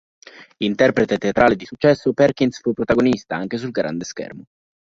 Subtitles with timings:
[0.63, 4.45] Interprete teatrale di successo, Perkins fu protagonista anche sul grande schermo.